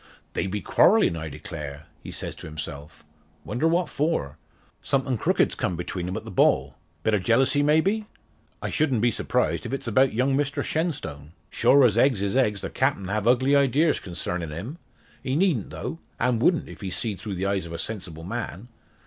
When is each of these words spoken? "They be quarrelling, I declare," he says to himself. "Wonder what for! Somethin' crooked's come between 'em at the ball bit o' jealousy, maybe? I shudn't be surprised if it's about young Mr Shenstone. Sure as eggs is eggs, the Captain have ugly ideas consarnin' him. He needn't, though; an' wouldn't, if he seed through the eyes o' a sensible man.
"They 0.33 0.47
be 0.47 0.61
quarrelling, 0.61 1.15
I 1.15 1.29
declare," 1.29 1.85
he 2.01 2.09
says 2.09 2.33
to 2.37 2.47
himself. 2.47 3.05
"Wonder 3.45 3.67
what 3.67 3.87
for! 3.87 4.39
Somethin' 4.81 5.15
crooked's 5.19 5.53
come 5.53 5.75
between 5.75 6.07
'em 6.09 6.17
at 6.17 6.25
the 6.25 6.31
ball 6.31 6.75
bit 7.03 7.13
o' 7.13 7.19
jealousy, 7.19 7.61
maybe? 7.61 8.05
I 8.63 8.71
shudn't 8.71 9.01
be 9.01 9.11
surprised 9.11 9.63
if 9.67 9.73
it's 9.73 9.85
about 9.87 10.11
young 10.11 10.35
Mr 10.35 10.63
Shenstone. 10.63 11.33
Sure 11.51 11.83
as 11.83 11.99
eggs 11.99 12.23
is 12.23 12.35
eggs, 12.35 12.61
the 12.61 12.71
Captain 12.71 13.09
have 13.09 13.27
ugly 13.27 13.55
ideas 13.55 13.99
consarnin' 13.99 14.49
him. 14.49 14.79
He 15.21 15.35
needn't, 15.35 15.69
though; 15.69 15.99
an' 16.19 16.39
wouldn't, 16.39 16.67
if 16.67 16.81
he 16.81 16.89
seed 16.89 17.19
through 17.19 17.35
the 17.35 17.45
eyes 17.45 17.67
o' 17.67 17.73
a 17.75 17.77
sensible 17.77 18.23
man. 18.23 18.69